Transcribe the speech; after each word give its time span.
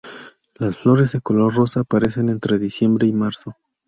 Las 0.55 0.79
flores 0.79 1.11
de 1.11 1.21
color 1.21 1.53
rosa 1.53 1.81
aparecen 1.81 2.29
entre 2.29 2.57
diciembre 2.57 3.05
y 3.05 3.13
marzo. 3.13 3.55